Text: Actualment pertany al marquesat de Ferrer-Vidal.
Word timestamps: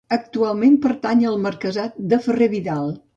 Actualment 0.15 0.77
pertany 0.85 1.21
al 1.31 1.37
marquesat 1.43 1.99
de 2.15 2.19
Ferrer-Vidal. 2.25 2.91